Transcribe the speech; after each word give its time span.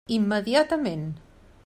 Immediatament. 0.15 1.05